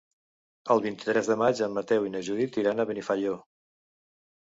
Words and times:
El 0.75 0.81
vint-i-tres 0.85 1.29
de 1.33 1.37
maig 1.43 1.63
en 1.67 1.77
Mateu 1.77 2.09
i 2.09 2.17
na 2.17 2.25
Judit 2.31 2.61
iran 2.65 2.81
a 2.87 2.91
Benifaió. 2.93 3.41